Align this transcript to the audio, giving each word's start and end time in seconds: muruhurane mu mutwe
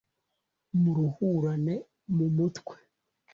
muruhurane 0.81 1.75
mu 2.15 2.25
mutwe 2.35 2.75